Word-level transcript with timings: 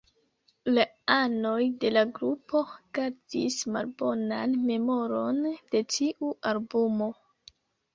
La 0.77 0.85
anoj 1.15 1.59
de 1.83 1.91
la 1.93 2.03
grupo 2.15 2.63
gardis 2.99 3.61
malbonan 3.79 4.59
memoron 4.73 5.43
de 5.57 5.87
tiu 5.97 6.37
albumo. 6.55 7.17